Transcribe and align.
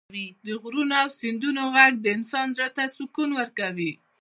د 0.45 0.47
غرونو 0.61 0.95
او 1.01 1.09
سیندونو 1.19 1.61
غږ 1.75 1.93
د 2.01 2.05
انسان 2.17 2.47
زړه 2.55 2.69
ته 2.77 2.83
سکون 2.95 3.29
ورکوي. 3.39 3.91